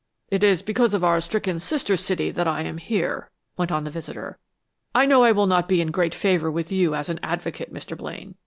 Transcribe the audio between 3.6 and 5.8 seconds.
on the visitor. "I know I will not be